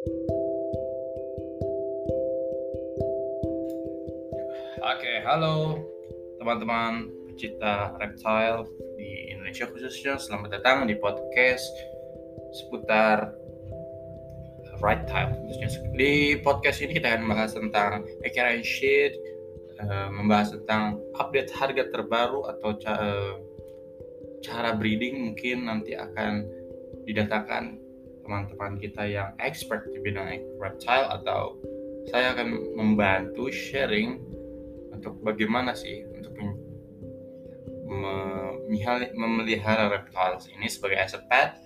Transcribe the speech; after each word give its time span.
Oke, 0.00 0.16
halo 5.28 5.76
teman-teman 6.40 7.12
pecinta 7.28 7.92
reptile 8.00 8.64
di 8.96 9.28
Indonesia 9.28 9.68
khususnya. 9.68 10.16
Selamat 10.16 10.56
datang 10.56 10.88
di 10.88 10.96
podcast 10.96 11.68
seputar 12.56 13.28
reptile 14.80 15.36
khususnya. 15.36 15.68
Di 15.92 16.40
podcast 16.40 16.80
ini 16.80 16.96
kita 16.96 17.12
akan 17.12 17.28
membahas 17.28 17.52
tentang 17.60 18.08
and 18.24 18.64
shit, 18.64 19.12
uh, 19.84 20.08
membahas 20.08 20.56
tentang 20.56 20.96
update 21.20 21.52
harga 21.52 21.92
terbaru 21.92 22.48
atau 22.48 22.72
ca 22.80 22.96
uh, 22.96 23.36
cara 24.40 24.72
breeding 24.72 25.28
mungkin 25.28 25.68
nanti 25.68 25.92
akan 25.92 26.48
didatangkan 27.04 27.89
teman-teman 28.30 28.78
kita 28.78 29.02
yang 29.10 29.34
expert 29.42 29.90
di 29.90 29.98
bidang 29.98 30.30
reptile 30.62 31.10
atau 31.10 31.58
saya 32.14 32.30
akan 32.30 32.78
membantu 32.78 33.50
sharing 33.50 34.22
untuk 34.94 35.18
bagaimana 35.26 35.74
sih 35.74 36.06
untuk 36.14 36.38
memelihara 39.18 39.90
reptiles 39.90 40.46
ini 40.46 40.70
sebagai 40.70 40.94
as 41.02 41.18
a 41.18 41.20
pet. 41.26 41.58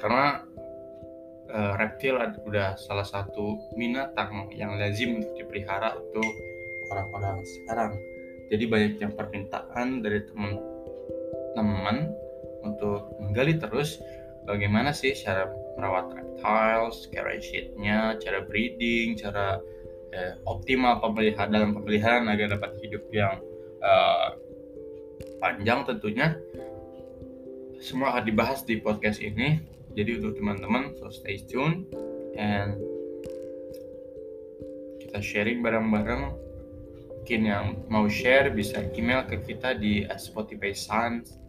Karena 0.00 0.48
uh, 1.52 1.76
reptil 1.76 2.16
adalah 2.16 2.80
salah 2.80 3.04
satu 3.04 3.60
binatang 3.76 4.48
yang 4.56 4.80
lazim 4.80 5.20
untuk 5.20 5.44
dipelihara 5.44 5.92
untuk 6.00 6.24
orang-orang 6.88 7.44
sekarang. 7.44 7.92
Jadi 8.48 8.64
banyak 8.64 8.94
yang 8.96 9.12
permintaan 9.12 10.00
dari 10.00 10.24
teman-teman 10.24 12.16
untuk 12.64 13.12
menggali 13.20 13.60
terus 13.60 14.00
bagaimana 14.50 14.90
sih 14.90 15.14
cara 15.14 15.46
merawat 15.78 16.10
reptiles, 16.10 17.06
care 17.14 17.38
sheetnya, 17.38 18.18
cara 18.18 18.42
breeding, 18.42 19.14
cara 19.14 19.62
eh, 20.10 20.34
optimal 20.44 20.98
pemeliharaan 20.98 21.54
dalam 21.54 21.70
pemeliharaan 21.78 22.26
agar 22.26 22.58
dapat 22.58 22.74
hidup 22.82 23.06
yang 23.14 23.38
uh, 23.80 24.34
panjang 25.38 25.86
tentunya. 25.86 26.34
Semua 27.80 28.12
akan 28.12 28.24
dibahas 28.28 28.60
di 28.66 28.76
podcast 28.82 29.22
ini. 29.22 29.62
Jadi 29.96 30.20
untuk 30.22 30.38
teman-teman, 30.38 30.94
so 31.00 31.10
stay 31.10 31.40
tune 31.40 31.88
and 32.38 32.78
kita 35.02 35.18
sharing 35.18 35.64
bareng-bareng. 35.64 36.36
Mungkin 37.20 37.40
yang 37.46 37.66
mau 37.92 38.08
share 38.08 38.50
bisa 38.50 38.80
email 38.96 39.22
ke 39.28 39.38
kita 39.44 39.76
di 39.76 40.06
Spotify 40.18 40.72
Sans 40.72 41.40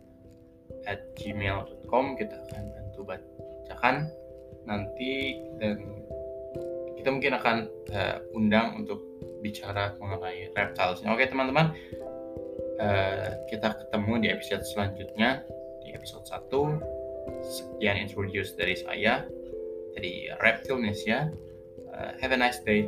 at 0.86 1.00
gmail.com 1.18 2.18
kita 2.18 2.36
akan 2.50 2.81
bantu 3.00 3.08
bacakan 3.08 4.12
nanti 4.68 5.40
dan 5.58 5.80
kita 7.00 7.10
mungkin 7.10 7.34
akan 7.34 7.58
uh, 7.96 8.18
undang 8.38 8.78
untuk 8.78 9.02
bicara 9.42 9.98
mengenai 9.98 10.54
reptiles. 10.54 11.02
Oke 11.02 11.26
teman-teman, 11.26 11.74
uh, 12.78 13.42
kita 13.50 13.74
ketemu 13.74 14.14
di 14.22 14.28
episode 14.30 14.62
selanjutnya 14.68 15.42
di 15.82 15.98
episode 15.98 16.30
1. 16.30 16.46
Sekian 17.42 17.98
introduce 17.98 18.54
dari 18.54 18.78
saya 18.78 19.26
dari 19.98 20.30
Reptilnesia. 20.38 21.34
Uh, 21.90 22.12
have 22.22 22.32
a 22.32 22.38
nice 22.38 22.62
day. 22.62 22.86